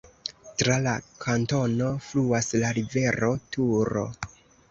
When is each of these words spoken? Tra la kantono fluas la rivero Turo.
Tra 0.61 0.77
la 0.85 0.93
kantono 1.25 1.91
fluas 2.07 2.49
la 2.63 2.73
rivero 2.79 3.31
Turo. 3.57 4.07